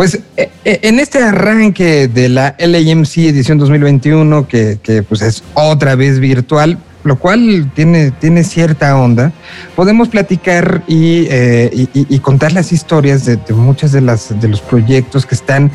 [0.00, 5.44] Pues eh, eh, en este arranque de la LAMC edición 2021, que, que pues es
[5.52, 9.32] otra vez virtual, lo cual tiene, tiene cierta onda,
[9.74, 14.60] podemos platicar y, eh, y, contar las historias de, de, muchas de las de los
[14.60, 15.70] proyectos que están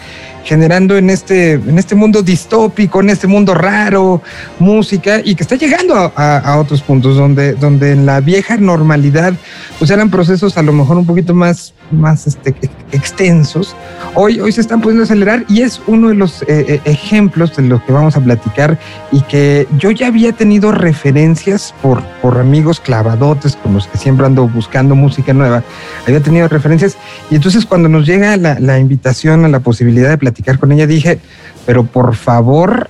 [0.45, 4.21] generando en este, en este mundo distópico, en este mundo raro,
[4.59, 9.33] música, y que está llegando a, a, otros puntos donde, donde en la vieja normalidad
[9.79, 12.55] pues eran procesos a lo mejor un poquito más, más este,
[12.91, 13.75] extensos.
[14.13, 17.63] Hoy, hoy se están pudiendo acelerar y es uno de los eh, eh, ejemplos de
[17.63, 18.79] los que vamos a platicar
[19.11, 20.71] y que yo ya había tenido
[21.15, 25.63] referencias por, por amigos clavadotes con los que siempre ando buscando música nueva,
[26.05, 26.97] había tenido referencias.
[27.31, 30.87] Y entonces cuando nos llega la, la invitación a la posibilidad de platicar con ella,
[30.87, 31.19] dije,
[31.65, 32.89] pero por favor,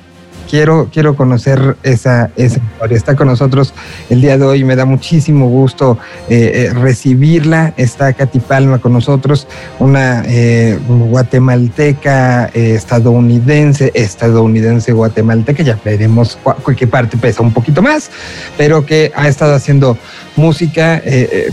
[0.49, 2.97] quiero, quiero conocer esa, esa historia.
[2.97, 3.73] Está con nosotros
[4.09, 5.97] el día de hoy, me da muchísimo gusto
[6.29, 7.73] eh, eh, recibirla.
[7.77, 9.47] Está Katy Palma con nosotros,
[9.79, 16.37] una eh, guatemalteca estadounidense, estadounidense guatemalteca, ya veremos
[16.77, 18.09] qué parte pesa un poquito más,
[18.57, 19.97] pero que ha estado haciendo
[20.35, 21.01] música,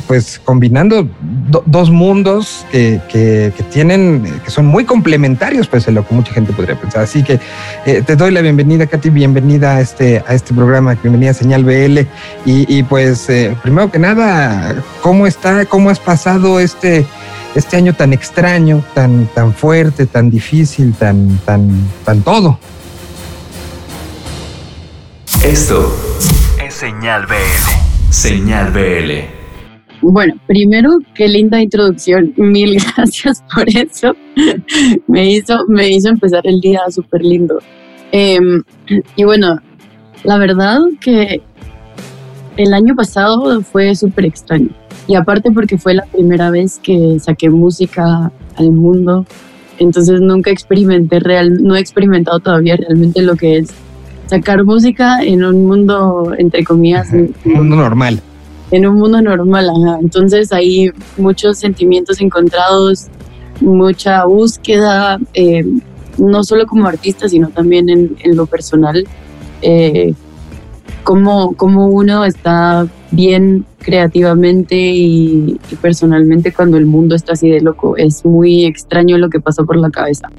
[0.06, 1.08] pues combinando
[1.48, 6.33] do, dos mundos que, que, tienen, que son muy complementarios, pues en lo que mucha
[6.33, 7.03] gente podría pensar.
[7.03, 7.38] Así que
[7.84, 12.00] te doy la bienvenida Katy, bienvenida a este, a este programa, bienvenida a Señal BL.
[12.44, 17.06] Y, pues, eh, primero que nada, ¿cómo está, cómo has pasado este,
[17.55, 21.70] este año tan extraño, tan, tan fuerte, tan difícil, tan, tan,
[22.05, 22.58] tan todo?
[25.44, 25.94] Esto
[26.64, 27.92] es Señal BL.
[28.13, 29.25] Señal BL.
[30.03, 32.35] Bueno, primero, qué linda introducción.
[32.37, 34.15] Mil gracias por eso.
[35.07, 37.59] me, hizo, me hizo empezar el día súper lindo.
[38.13, 38.39] Eh,
[39.17, 39.59] y bueno,
[40.25, 41.41] la verdad que
[42.59, 44.69] el año pasado fue súper extraño.
[45.09, 49.25] Y aparte porque fue la primera vez que saqué música al mundo.
[49.79, 53.75] Entonces nunca experimenté real, no he experimentado todavía realmente lo que es
[54.33, 57.12] sacar música en un mundo, entre comillas.
[57.12, 58.22] Un mundo normal.
[58.70, 59.98] En un mundo normal, ajá.
[60.00, 63.09] Entonces hay muchos sentimientos encontrados,
[63.60, 65.19] mucha búsqueda.
[65.34, 65.66] Eh,
[66.16, 69.06] no solo como artista, sino también en, en lo personal,
[69.60, 70.15] eh,
[71.04, 77.60] cómo, cómo, uno está bien creativamente y, y, personalmente cuando el mundo está así de
[77.60, 77.98] loco.
[77.98, 80.31] Es muy extraño lo que pasa por la cabeza.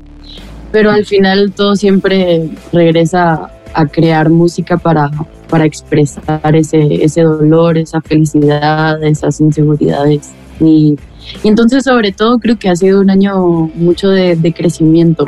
[0.72, 5.12] Pero al final todo siempre regresa a crear música para,
[5.50, 10.32] para expresar ese, ese dolor, esa felicidad, esas inseguridades.
[10.60, 10.98] Y,
[11.44, 15.28] y entonces sobre todo creo que ha sido un año mucho de, crecimiento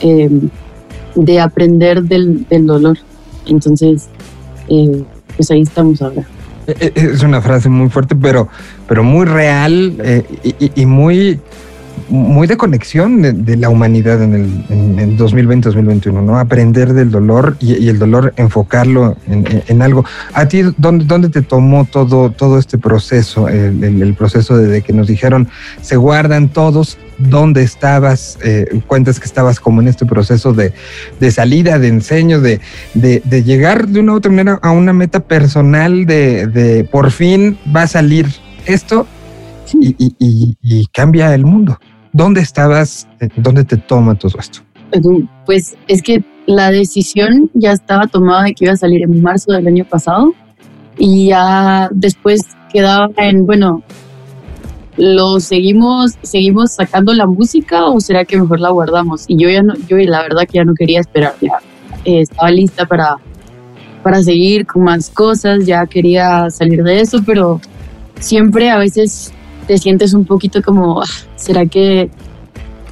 [0.00, 0.28] eh,
[1.14, 2.98] de aprender del, del, dolor.
[3.46, 4.08] Entonces,
[4.68, 5.02] eh,
[5.36, 6.24] pues ahí estamos ahora.
[6.66, 8.48] Es una frase muy fuerte, pero,
[8.86, 10.24] pero muy real eh,
[10.74, 11.40] y, muy,
[12.10, 16.38] muy de conexión de, de la humanidad en el en, en 2020-2021, ¿no?
[16.38, 20.04] Aprender del dolor y, y el dolor, enfocarlo en, en, algo.
[20.34, 23.48] ¿A ti dónde, dónde te tomó todo, todo este proceso?
[23.48, 25.48] El, el, el proceso de, de, que nos dijeron,
[25.80, 28.38] se guardan todos, ¿dónde estabas?
[28.44, 30.72] Eh, cuentas que estabas como en este proceso de,
[31.20, 32.60] de salida, de enseño, de,
[32.94, 37.58] de, llegar de una u otra manera a una meta personal de, de por fin
[37.74, 38.26] va a salir
[38.66, 39.06] esto
[39.72, 41.78] y, y, y, y cambia el mundo.
[42.12, 43.06] ¿Dónde estabas?
[43.36, 44.60] ¿Dónde te toma todo esto?
[45.46, 49.52] Pues es que la decisión ya estaba tomada de que iba a salir en marzo
[49.52, 50.34] del año pasado
[50.98, 52.40] y ya después
[52.72, 53.82] quedaba en, bueno,
[54.96, 59.24] ¿lo seguimos, seguimos sacando la música o será que mejor la guardamos?
[59.28, 61.58] Y yo ya no, yo la verdad que ya no quería esperar, ya
[62.04, 63.16] eh, estaba lista para,
[64.02, 67.60] para seguir con más cosas, ya quería salir de eso, pero
[68.18, 69.32] siempre a veces
[69.70, 71.00] te sientes un poquito como,
[71.36, 72.10] ¿será que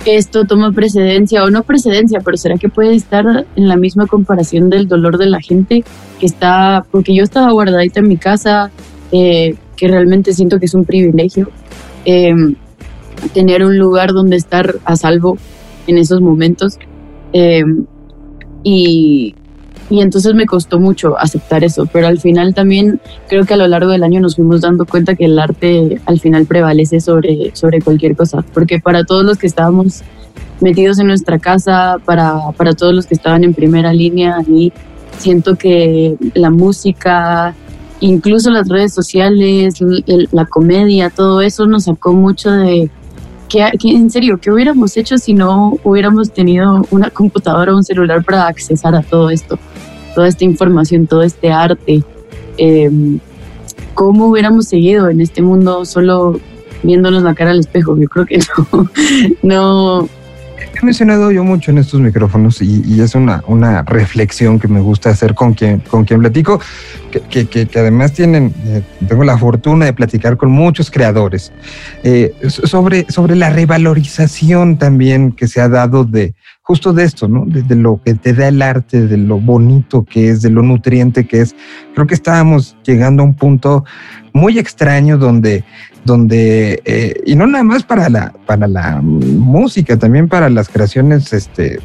[0.07, 4.71] esto toma precedencia o no precedencia, pero será que puede estar en la misma comparación
[4.71, 5.83] del dolor de la gente
[6.21, 8.71] que está, porque yo estaba guardadita en mi casa,
[9.11, 11.51] eh, que realmente siento que es un privilegio
[12.05, 12.33] eh,
[13.35, 15.37] tener un lugar donde estar a salvo
[15.89, 16.79] en esos momentos.
[17.33, 17.65] Eh,
[18.63, 19.35] y,
[19.91, 23.67] y entonces me costó mucho aceptar eso, pero al final también creo que a lo
[23.67, 27.81] largo del año nos fuimos dando cuenta que el arte al final prevalece sobre, sobre
[27.81, 30.03] cualquier cosa, porque para todos los que estábamos
[30.61, 34.73] metidos en nuestra casa, para, para todos los que estaban en primera línea, y
[35.17, 37.55] siento que la música,
[38.01, 39.77] incluso las redes sociales,
[40.33, 42.91] la comedia, todo eso nos sacó mucho de,
[43.49, 48.25] que, en serio, ¿qué hubiéramos hecho si no hubiéramos tenido una computadora o un celular
[48.25, 49.59] para accesar a todo esto?
[50.15, 52.03] Toda esta información, todo este arte.
[52.57, 52.91] Eh,
[53.95, 56.41] ¿Cómo hubiéramos seguido en este mundo solo
[56.83, 57.97] viéndonos la cara al espejo?
[57.97, 58.39] Yo creo que
[59.43, 60.09] no,
[60.81, 65.11] he mencionado yo mucho en estos micrófonos y, es una, una, reflexión que me gusta
[65.11, 66.61] hacer con quien, con quien platico,
[67.11, 71.53] que, que, que además tienen, eh, tengo la fortuna de platicar con muchos creadores,
[72.05, 76.35] eh, sobre, sobre la revalorización también que se ha dado de
[76.69, 77.47] justo de esto, ¿no?
[77.47, 81.27] De, lo que te da el arte, de lo bonito que es, de lo nutriente
[81.27, 81.57] que es.
[81.95, 83.87] Creo que estábamos llegando a un punto
[84.35, 85.65] muy extraño donde
[86.09, 91.33] donde, eh, y no nada más para la, para la música, también para las creaciones
[91.35, 91.81] este,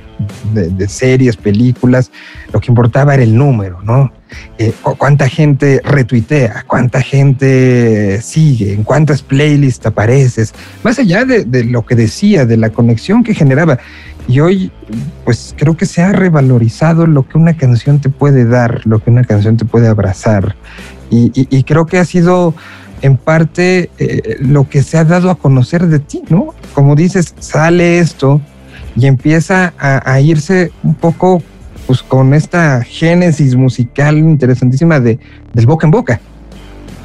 [0.53, 2.09] de, series, películas,
[2.53, 4.13] lo que importaba era el número, ¿no?
[4.57, 10.53] Eh, cuánta gente retuitea, cuánta gente sigue, en cuántas playlists apareces,
[10.83, 13.77] más allá de, de, lo que decía, de la conexión que generaba.
[14.27, 14.71] Y hoy,
[15.25, 19.09] pues creo que se ha revalorizado lo que una canción te puede dar, lo que
[19.09, 20.55] una canción te puede abrazar.
[21.09, 22.55] y, y creo que ha sido
[23.03, 26.55] en parte eh, lo que se ha dado a conocer de ti, ¿no?
[26.73, 28.39] Como dices, sale esto
[28.95, 31.43] y empieza a, irse un poco
[31.85, 35.19] pues con esta génesis musical interesantísima de,
[35.53, 36.21] del boca en boca.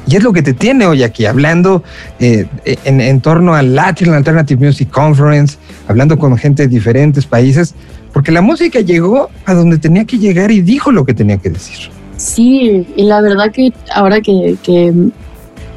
[0.09, 1.83] Y es lo que te tiene hoy aquí, hablando
[2.19, 2.47] eh,
[2.85, 5.57] en, en, torno al Latin Alternative Music Conference,
[5.87, 7.75] hablando con gente de diferentes países,
[8.11, 11.49] porque la música llegó a donde tenía que llegar y dijo lo que tenía que
[11.49, 11.91] decir.
[12.17, 15.11] Sí, y la verdad que ahora que, que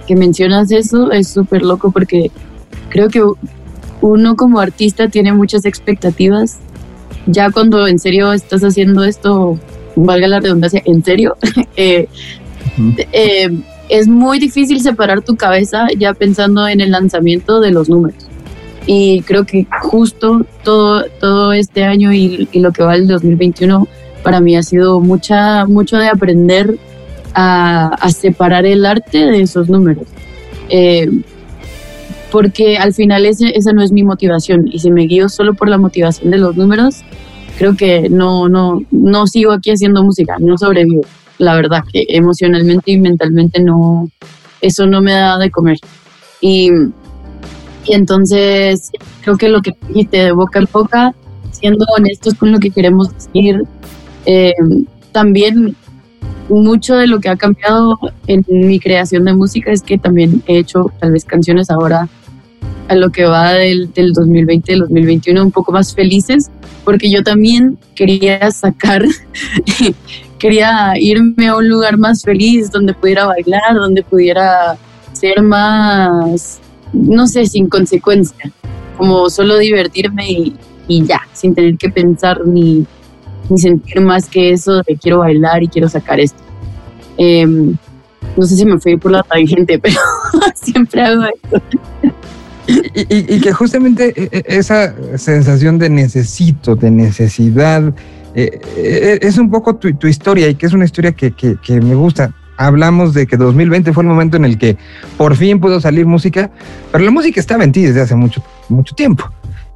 [0.06, 2.31] que mencionas eso es súper loco porque
[2.88, 3.23] creo que
[4.00, 6.58] uno como artista tiene muchas expectativas.
[7.26, 9.58] Ya cuando en serio estás haciendo esto,
[9.94, 11.37] valga la redundancia, en serio,
[11.76, 12.08] eh,
[13.12, 13.50] eh,
[13.93, 18.27] es muy difícil separar tu cabeza ya pensando en el lanzamiento de los números.
[18.87, 23.87] Y creo que justo todo, todo este año y, y lo que va el 2021
[24.23, 26.79] para mí ha sido mucha, mucho de aprender
[27.35, 30.06] a, separar el arte de esos números.
[30.71, 31.11] Eh,
[32.31, 35.69] porque al final ese, esa no es mi motivación y si me guío solo por
[35.69, 37.03] la motivación de los números,
[37.59, 41.03] creo que no, no, no sigo aquí haciendo música, no sobrevivo.
[41.43, 44.09] La verdad que emocionalmente y mentalmente no,
[44.61, 45.77] eso no me da de comer.
[46.41, 46.71] Y,
[47.85, 48.93] y entonces
[49.23, 51.15] creo que lo que dijiste de boca a boca,
[51.50, 53.65] siendo honestos con lo que queremos decir,
[54.25, 54.55] eh,
[55.11, 55.75] también
[56.49, 57.99] mucho de lo que ha cambiado
[58.29, 62.09] en mi creación de música es que también he hecho tal vez canciones ahora
[62.87, 66.53] a lo que va del, del 2020, del 2021 un poco más felices,
[66.85, 69.05] porque yo también quería sacar,
[70.43, 74.77] quería irme a un lugar más feliz, donde pudiera bailar, donde pudiera
[75.12, 76.59] ser más,
[76.93, 78.53] no sé, sin consecuencia,
[78.99, 80.56] como solo divertirme y,
[80.89, 82.85] y ya, sin tener que pensar ni
[83.49, 86.43] ni sentir más que eso de quiero bailar y quiero sacar esto.
[87.19, 87.77] Em,
[88.37, 89.97] no sé si me fui por la tangente, pero
[90.55, 91.62] siempre hago esto.
[92.67, 97.93] Y, que justamente e, e, esa sensación de necesito, de necesidad,
[98.34, 101.81] eh, es un poco tu, tu, historia y que es una historia que, que, que,
[101.81, 102.34] me gusta.
[102.56, 104.76] Hablamos de que 2020 fue el momento en el que
[105.17, 106.50] por fin pudo salir música,
[106.90, 109.31] pero la música estaba en ti desde hace mucho, mucho tiempo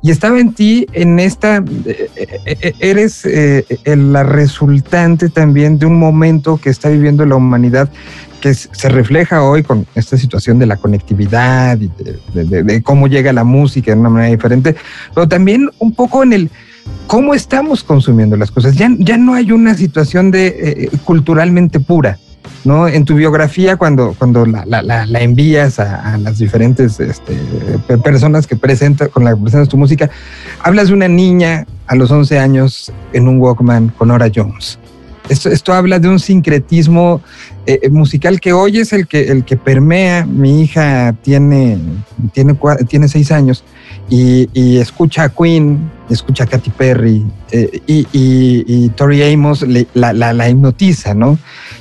[0.07, 3.27] y estaba en ti en esta, eh, eh, eh, eres
[3.85, 7.89] la resultante también de un momento que está viviendo la humanidad
[8.41, 11.91] que se refleja hoy con esta situación de la conectividad y
[12.35, 14.77] de, cómo llega la música de una manera diferente,
[15.13, 16.51] pero también un poco en el
[17.07, 18.77] cómo estamos consumiendo las cosas.
[18.77, 22.19] Ya, ya no hay una situación de culturalmente pura
[22.67, 22.89] ¿no?
[22.89, 27.35] En tu biografía, cuando, cuando la, la, envías a, las diferentes este,
[28.03, 30.11] personas que presentan, con la que presentas tu música,
[30.63, 34.79] hablas de una niña a los 11 años en un Walkman con Nora Jones.
[35.29, 37.21] Esto, habla de un sincretismo
[37.67, 40.25] eh, eh, musical que hoy es el que, el que permea.
[40.25, 41.79] Mi hija tiene,
[42.33, 42.57] tiene,
[42.89, 43.65] tiene seis años
[44.09, 49.65] y, escucha a Queen, escucha a Katy Perry eh, y, y, Tori Amos
[49.95, 51.39] la, la, hipnotiza, ¿no?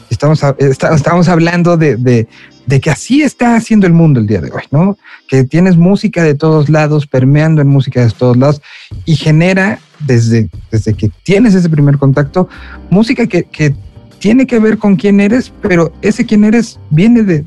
[0.10, 2.28] Estamos, estamos hablando de,
[2.66, 4.98] de, que así está haciendo el mundo el día de hoy, ¿no?
[5.28, 8.62] Que tienes música de todos lados, permeando en música de todos lados
[9.06, 12.50] y genera desde, desde que tienes ese primer contacto,
[12.90, 13.74] música que, que
[14.20, 17.46] tiene que ver con quién eres, pero ese quién eres viene de,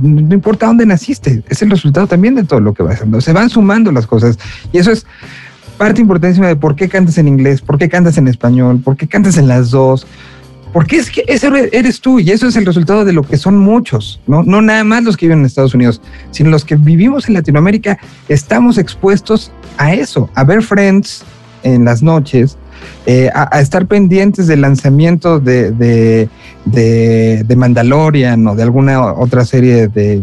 [0.00, 3.20] no importa dónde naciste, es el resultado también de todo lo que va haciendo.
[3.20, 4.38] Se van sumando las cosas
[4.72, 5.06] y eso es
[5.76, 9.06] parte importantísima de por qué cantas en inglés, por qué cantas en español, por qué
[9.06, 10.06] cantas en las dos.
[10.72, 13.56] Porque es que ese eres tú y eso es el resultado de lo que son
[13.56, 14.42] muchos, ¿no?
[14.42, 16.00] No nada más los que viven en Estados Unidos,
[16.32, 21.24] sino los que vivimos en Latinoamérica, estamos expuestos a eso, a ver Friends
[21.62, 22.58] en las noches,
[23.06, 26.28] eh, a, estar pendientes del lanzamiento de, de,
[26.64, 30.22] de, Mandalorian o de alguna otra serie de,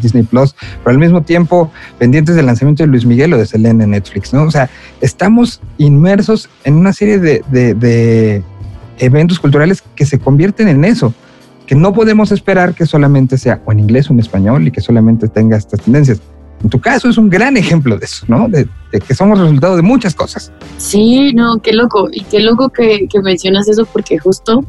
[0.00, 3.84] Disney Plus, pero al mismo tiempo pendientes del lanzamiento de Luis Miguel o de Selena
[3.84, 4.44] en Netflix, ¿no?
[4.44, 8.42] O sea, estamos inmersos en una serie de
[8.98, 11.12] eventos culturales que se convierten en eso
[11.66, 14.80] que no podemos esperar que solamente sea o en inglés o en español y que
[14.80, 16.20] solamente tenga estas tendencias.
[16.62, 18.48] En tu caso es un gran ejemplo de eso, ¿no?
[18.48, 18.68] De,
[19.06, 20.52] que somos resultado de muchas cosas.
[20.78, 22.08] Sí, no, qué loco.
[22.12, 24.64] Y qué loco que, mencionas eso porque justo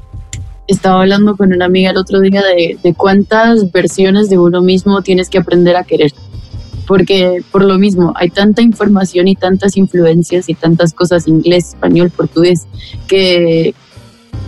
[0.67, 5.01] estaba hablando con una amiga el otro día de, de, cuántas versiones de uno mismo
[5.03, 6.11] tienes que aprender a querer.
[6.87, 12.09] Porque por lo mismo hay tanta información y tantas influencias y tantas cosas inglés, español,
[12.09, 12.67] portugués,
[13.07, 13.73] que,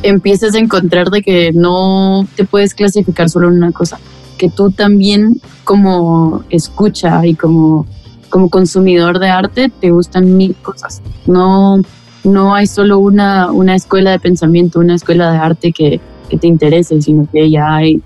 [0.03, 3.99] empiezas a encontrar de que no te puedes clasificar solo en una cosa,
[4.37, 7.85] que tú también como escucha y como,
[8.29, 11.01] como consumidor de arte te gustan mil cosas.
[11.25, 11.81] No,
[12.23, 15.99] no hay solo una, una escuela de pensamiento, una escuela de arte que,
[16.29, 18.01] que te interese, sino que ya hay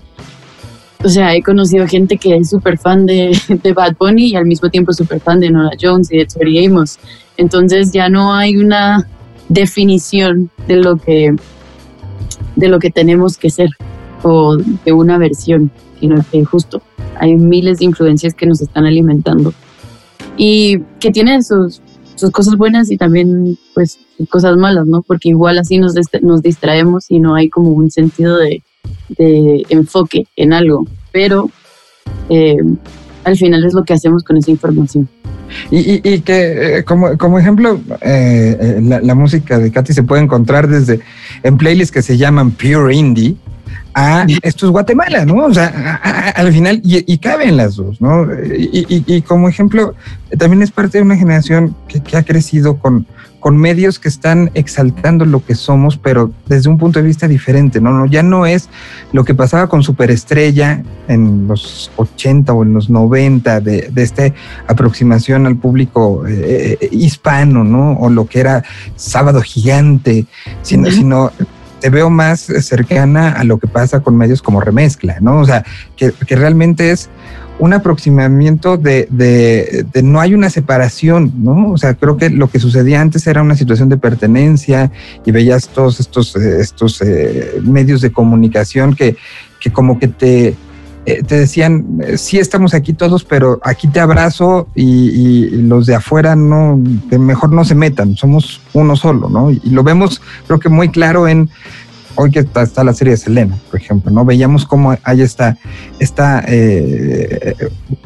[1.04, 4.46] o sea, he conocido gente que es súper fan de, de, Bad Bunny y al
[4.46, 6.98] mismo tiempo súper fan de Nora Jones y de Tori Amos.
[7.36, 9.08] Entonces ya no hay una
[9.48, 11.34] definición de lo que
[12.56, 13.70] de lo que tenemos que ser
[14.22, 15.70] o de una versión,
[16.00, 16.82] sino que justo
[17.18, 19.52] hay miles de influencias que nos están alimentando
[20.36, 21.82] y que tienen sus,
[22.14, 23.98] sus cosas buenas y también pues
[24.30, 25.02] cosas malas, ¿no?
[25.02, 28.62] Porque igual así nos, nos distraemos y no hay como un sentido de,
[29.08, 31.50] de enfoque en algo, pero
[32.28, 32.56] eh,
[33.24, 35.08] al final es lo que hacemos con esa información.
[35.70, 40.22] Y, y, que eh, como, como, ejemplo, eh, eh, la, música de Katy se puede
[40.22, 41.00] encontrar desde
[41.42, 43.36] en playlists que se llaman Pure Indie
[43.94, 45.44] a esto es Guatemala, ¿no?
[45.44, 46.00] O sea,
[46.34, 48.26] al final, y, caben las dos, ¿no?
[48.42, 49.94] Y, como ejemplo,
[50.38, 53.06] también es parte de una generación que, que ha crecido con,
[53.42, 57.80] con medios que están exaltando lo que somos, pero desde un punto de vista diferente,
[57.80, 57.90] ¿no?
[57.90, 58.68] no ya no es
[59.12, 64.32] lo que pasaba con Superestrella en los 80 o en los 90, de, de esta
[64.68, 67.94] aproximación al público eh, eh, hispano, ¿no?
[67.94, 68.62] O lo que era
[68.94, 70.26] Sábado Gigante,
[70.62, 71.32] sino, sino
[71.80, 75.40] te veo más cercana a lo que pasa con medios como Remezcla, ¿no?
[75.40, 75.64] O sea,
[75.96, 77.10] que, que realmente es
[77.62, 81.70] un aproximamiento de, de, no hay una separación, ¿no?
[81.70, 84.90] O sea, creo que lo que sucedía antes era una situación de pertenencia
[85.24, 89.16] y veías todos estos, eh, estos eh, medios de comunicación que,
[89.60, 90.56] que como que te,
[91.06, 96.34] eh, te decían, sí estamos aquí todos, pero aquí te abrazo y, los de afuera
[96.34, 96.82] no,
[97.16, 99.52] mejor no se metan, somos uno solo, ¿no?
[99.52, 101.48] Y lo vemos creo que muy claro en
[102.22, 104.24] hoy que está, la serie de Selena, por ejemplo, ¿no?
[104.24, 105.58] Veíamos cómo hay esta,
[105.98, 107.54] esta eh,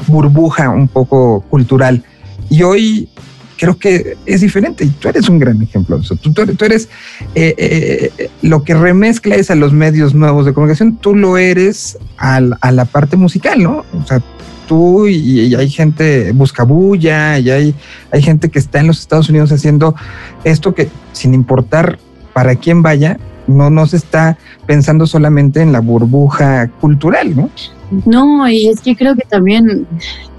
[0.07, 2.03] burbuja un poco cultural.
[2.49, 3.09] Y hoy
[3.57, 6.17] creo que es diferente y tú eres un gran ejemplo de eso.
[6.17, 6.89] Tú, tú eres
[7.35, 11.99] eh, eh, lo que remezcla es a los medios nuevos de comunicación, tú lo eres
[12.19, 13.85] a la parte musical, ¿no?
[13.93, 14.23] O sea,
[14.67, 17.75] tú y, hay gente busca bulla y hay,
[18.11, 19.95] hay gente que está en los Estados Unidos haciendo
[20.45, 21.99] esto que sin importar
[22.33, 27.51] para quién vaya, no, no se está pensando solamente en la burbuja cultural, ¿no?
[28.05, 29.87] No, y es que creo que también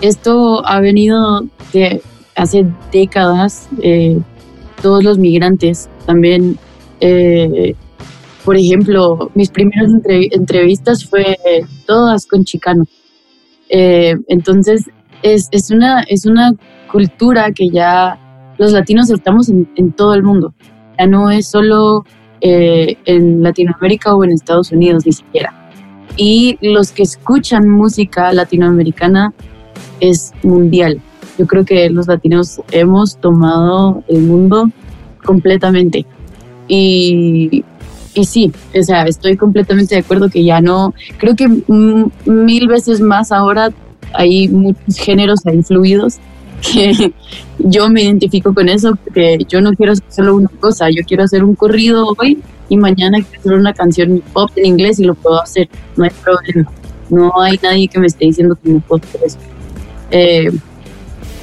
[0.02, 2.02] esto ha venido de
[2.36, 4.20] hace décadas, eh,
[4.82, 6.58] todos los migrantes también,
[7.00, 7.74] eh,
[8.44, 11.38] por ejemplo, mis primeras entrevistas fue
[11.86, 12.86] todas con chicano.
[13.70, 14.86] Eh, entonces,
[15.24, 16.54] es, es, una, es una
[16.92, 18.20] cultura que ya
[18.58, 20.54] los latinos estamos en, en todo el mundo.
[20.98, 22.06] Ya no es solo
[22.42, 25.54] eh, en Latinoamérica o en Estados Unidos ni siquiera.
[26.16, 29.34] Y los que escuchan música latinoamericana
[30.00, 31.00] es mundial.
[31.38, 34.70] Yo creo que los latinos hemos tomado el mundo
[35.24, 36.06] completamente.
[36.68, 37.64] Y,
[38.14, 41.48] y sí, o sea, estoy completamente de acuerdo que ya no, creo que
[42.26, 43.72] mil veces más ahora
[44.14, 46.20] hay muchos géneros ahí fluidos
[46.62, 47.14] que
[47.60, 51.24] yo me identifico con eso, porque yo no quiero hacer solo una cosa, yo quiero
[51.24, 55.16] hacer un corrido hoy y mañana quiero hacer una canción pop en inglés y lo
[55.16, 56.72] puedo hacer, no hay problema.
[57.10, 59.38] No hay nadie que me esté diciendo que no puedo hacer eso.
[60.12, 60.52] Eh,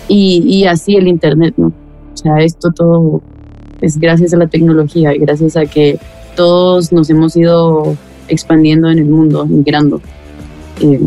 [0.09, 1.68] y, y, así el Internet, ¿no?
[1.68, 3.23] O sea, esto todo
[3.80, 5.99] es gracias a la tecnología y gracias a que
[6.37, 7.97] todos nos hemos ido
[8.28, 10.00] expandiendo en el mundo, migrando.
[10.80, 11.00] Eh,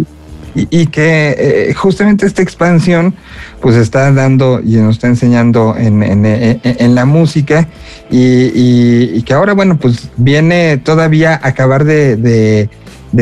[0.70, 3.14] y, que eh, justamente esta expansión
[3.62, 7.68] pues está dando y nos está enseñando en, en, la música
[8.10, 8.52] y,
[9.16, 12.70] y, que ahora bueno pues viene todavía a acabar de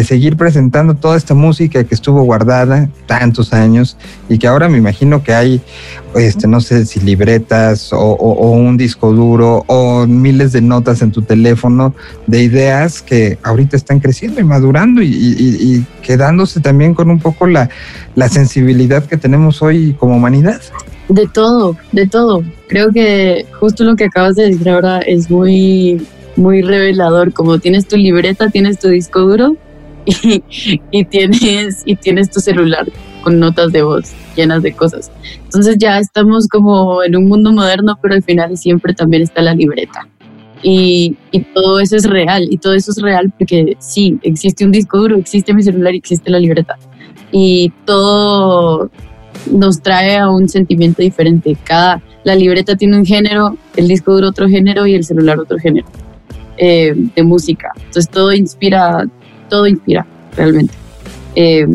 [0.03, 3.97] seguir presentando toda esta música que estuvo guardada tantos años
[4.29, 5.61] y que ahora me imagino que hay,
[6.15, 11.21] este, no sé si libretas o, un disco duro o miles de notas en tu
[11.21, 11.93] teléfono
[12.27, 17.69] de ideas que ahorita están creciendo y madurando y, quedándose también con un poco la,
[18.15, 20.61] la sensibilidad que tenemos hoy como humanidad.
[21.09, 22.43] De todo, de todo.
[22.67, 27.33] Creo que justo lo que acabas de decir ahora es muy, muy revelador.
[27.33, 29.55] Como tienes tu libreta, tienes tu disco duro
[30.91, 32.85] y, tienes, y tienes tu celular
[33.21, 35.11] con notas de voz llenas de cosas.
[35.43, 39.55] Entonces ya estamos como en un mundo moderno, pero al final siempre también está la
[39.55, 40.07] libreta.
[40.61, 44.71] Y, y, todo eso es real, y todo eso es real porque sí, existe un
[44.71, 46.77] disco duro, existe mi celular y existe la libreta.
[47.31, 48.89] Y todo
[49.51, 51.57] nos trae a un sentimiento diferente.
[51.63, 55.57] Cada, la libreta tiene un género, el disco duro otro género y el celular otro
[55.57, 55.87] género
[56.57, 57.71] eh, de música.
[57.75, 59.05] Entonces todo inspira,
[59.49, 60.73] todo inspira realmente.
[61.35, 61.67] Eh,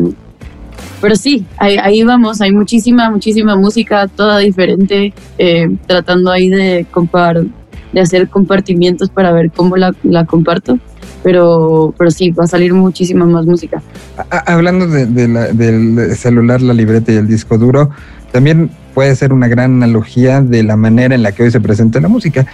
[0.99, 7.41] pero sí, ahí, vamos, hay muchísima, muchísima música, toda diferente, eh, tratando ahí de, compar,
[7.91, 10.77] de hacer compartimientos para ver cómo la, la comparto
[11.23, 13.81] pero, pero sí, va a salir muchísima más música.
[14.45, 17.91] Hablando de, del celular, la libreta y el disco duro,
[18.31, 21.99] también puede ser una gran analogía de la manera en la que hoy se presenta
[21.99, 22.45] la música.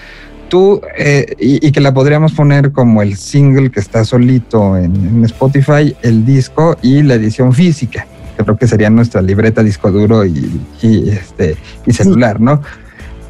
[0.50, 5.96] Tú, eh, y, que la podríamos poner como el single que está solito en, Spotify,
[6.02, 8.08] el disco y la edición física.
[8.38, 10.62] Creo que sería nuestra libreta, disco duro y,
[11.10, 12.62] este, y celular, ¿no?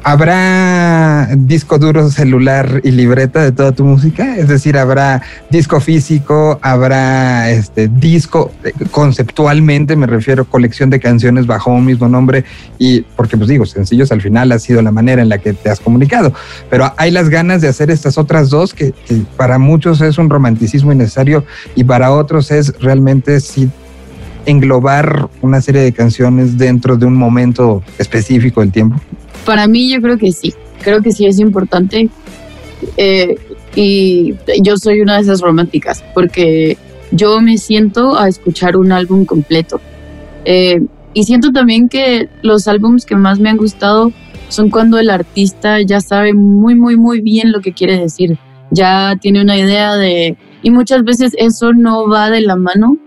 [0.04, 4.36] ¿Habrá disco duro, celular y libreta de toda tu música?
[4.36, 6.58] Es decir, ¿habrá disco físico?
[6.62, 9.96] ¿Habrá este disco eh, conceptualmente?
[9.96, 12.44] Me refiero colección de canciones bajo un mismo nombre
[12.78, 15.68] y porque pues digo, sencillos al final ha sido la manera en la que te
[15.68, 16.32] has comunicado,
[16.70, 20.30] pero hay las ganas de hacer estas otras dos que, que para muchos es un
[20.30, 23.68] romanticismo innecesario y para otros es realmente sí
[24.46, 28.98] englobar una serie de canciones dentro de un momento específico del tiempo.
[29.44, 32.08] Para mí yo creo que sí, creo que sí es importante.
[32.96, 33.36] Eh,
[33.74, 36.76] y yo soy una de esas románticas, porque
[37.10, 39.80] yo me siento a escuchar un álbum completo.
[40.44, 40.80] Eh,
[41.14, 44.12] y siento también que los álbumes que más me han gustado
[44.48, 48.38] son cuando el artista ya sabe muy, muy, muy bien lo que quiere decir.
[48.70, 50.36] Ya tiene una idea de...
[50.62, 52.98] Y muchas veces eso no va de la mano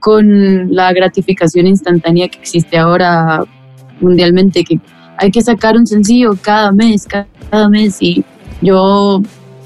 [0.00, 3.44] con la gratificación instantánea que existe ahora
[4.00, 4.80] mundialmente, que
[5.18, 8.24] hay que sacar un sencillo cada mes, cada mes y
[8.62, 9.20] yo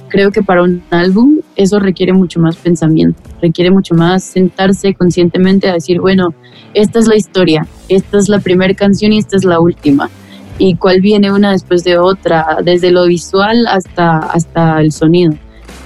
[0.09, 5.69] creo que para un álbum eso requiere mucho más pensamiento, requiere mucho más sentarse conscientemente
[5.69, 6.35] a decir, bueno,
[6.75, 10.11] esta es la historia, esta es la primera canción y esta es la última.
[10.59, 15.35] Y cuál viene una después de otra, desde lo visual hasta, hasta el sonido.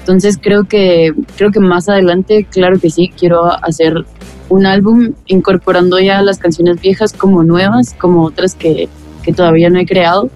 [0.01, 4.05] Entonces creo que, creo que más adelante, claro que sí, quiero hacer
[4.49, 8.89] un álbum incorporando ya las canciones viejas como nuevas, como otras que,
[9.27, 10.31] que todavía no he creado.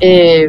[0.00, 0.48] Eh,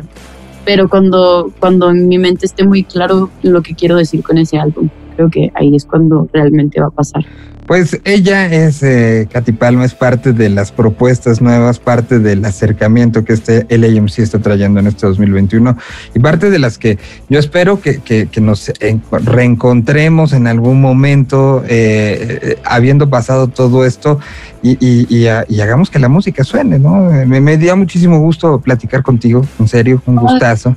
[0.63, 4.59] pero cuando, cuando en mi mente esté muy claro lo que quiero decir con ese
[4.59, 7.25] álbum, creo que ahí es cuando realmente va a pasar.
[7.69, 13.23] Pues ella es, eh, Katy Palma, es parte de las propuestas nuevas, parte del acercamiento
[13.23, 15.77] que este LAMC está trayendo en este 2021
[16.15, 16.97] y parte de las que
[17.29, 18.71] yo espero que, que, nos
[19.11, 24.19] reencontremos en algún momento, eh, habiendo pasado todo esto
[24.63, 27.11] y, y, hagamos que la música suene, ¿no?
[27.27, 30.75] Me, me dio muchísimo gusto platicar contigo, en serio, un gustazo.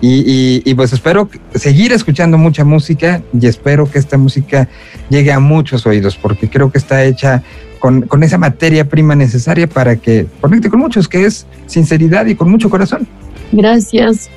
[0.00, 4.68] Y, pues espero seguir escuchando mucha música y espero que esta música
[5.08, 7.42] llegue a muchos oídos, porque creo que está hecha
[7.78, 12.34] con, con esa materia prima necesaria para que conecte con muchos, que es sinceridad y
[12.34, 13.06] con mucho corazón.
[13.52, 14.28] Gracias,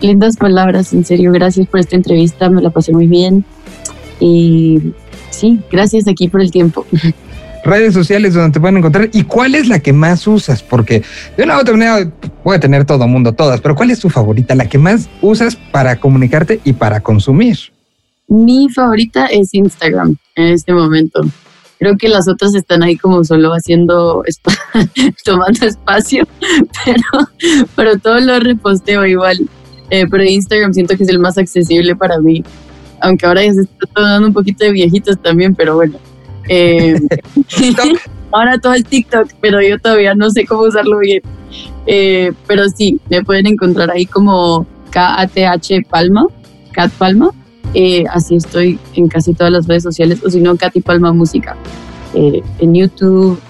[0.00, 3.44] lindas palabras, en serio, gracias por esta entrevista, me la pasé muy bien.
[4.20, 4.80] Y
[5.30, 6.86] sí, gracias aquí por el tiempo.
[7.64, 11.02] redes sociales donde te pueden encontrar y cuál es la que más usas, porque
[11.36, 12.10] de una u otra manera
[12.42, 15.96] puede tener todo mundo todas, pero ¿cuál es tu favorita, la que más usas para
[15.96, 17.58] comunicarte y para consumir?
[18.28, 21.22] Mi favorita es Instagram en este momento.
[21.78, 24.22] Creo que las otras están ahí como solo haciendo,
[25.24, 26.26] tomando espacio,
[26.84, 27.28] pero,
[27.76, 29.38] pero todo lo reposteo igual.
[29.90, 32.42] Eh, pero Instagram siento que es el más accesible para mí,
[33.02, 35.98] aunque ahora ya se está tomando un poquito de viejitos también, pero bueno.
[36.48, 36.98] Eh,
[38.32, 41.22] ahora todo el TikTok, pero yo todavía no sé cómo usarlo bien.
[41.86, 46.26] Eh, pero sí, me pueden encontrar ahí como KATH Palma,
[46.72, 47.30] Cat Palma.
[47.74, 51.56] Eh, así estoy en casi todas las redes sociales, o si no, Katy Palma Música.
[52.14, 53.40] en YouTube,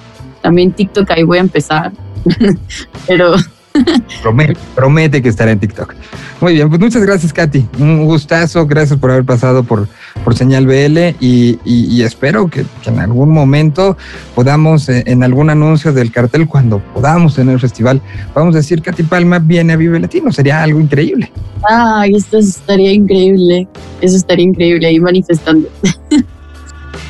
[0.40, 1.92] también TikTok, ahí voy a empezar.
[3.06, 3.34] pero
[4.74, 5.94] Promete, que estará en TikTok.
[6.40, 7.66] Muy bien, pues muchas gracias, Katy.
[7.78, 8.66] Un gustazo.
[8.66, 9.88] Gracias por haber pasado por,
[10.22, 13.96] por Señal BL y, espero que, en algún momento
[14.34, 18.00] podamos, eh, en algún anuncio del cartel, cuando podamos tener el festival,
[18.34, 20.32] vamos a decir Katy Palma viene a Vive Latino.
[20.32, 21.32] Sería algo increíble.
[21.68, 23.66] Ay, esto estaría increíble.
[24.00, 25.68] Eso estaría increíble ahí manifestando.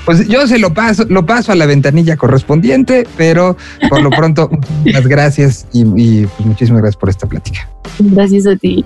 [0.05, 3.57] Pues yo se lo paso, lo paso a la ventanilla correspondiente, pero
[3.89, 4.51] por lo pronto,
[4.85, 7.69] muchas gracias y, y pues muchísimas gracias por esta plática.
[7.99, 8.85] Gracias a ti.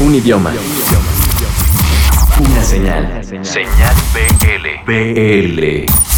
[0.00, 0.52] Un idioma.
[2.40, 3.24] Una señal.
[3.42, 4.92] Señal BL.
[4.92, 6.13] BL.